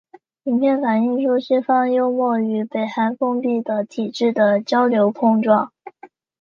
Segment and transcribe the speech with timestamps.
[0.45, 5.71] 影片反映出西方幽默与北韩封闭的体制的交流碰撞。